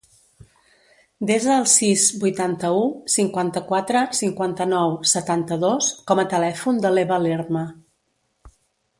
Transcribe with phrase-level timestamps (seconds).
[1.31, 2.79] Desa el sis, vuitanta-u,
[3.15, 7.63] cinquanta-quatre, cinquanta-nou, setanta-dos com a telèfon de l'Eva Lerma.